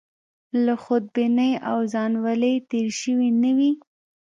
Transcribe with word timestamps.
له 0.65 0.73
خودبینۍ 0.83 1.51
او 1.69 1.77
ځانولۍ 1.93 2.55
تېر 2.69 2.87
شوي 3.01 3.29
نه 3.41 3.51
وي. 3.57 3.71